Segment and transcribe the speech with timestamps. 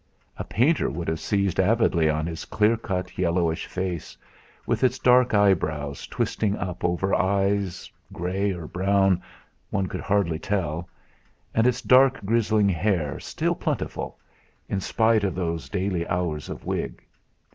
[0.35, 4.17] A painter would have seized avidly on his clear cut, yellowish face,
[4.65, 9.21] with its black eyebrows twisting up over eyes grey or brown,
[9.69, 10.89] one could hardly tell,
[11.53, 14.17] and its dark grizzling hair still plentiful,
[14.67, 17.03] in spite of those daily hours of wig.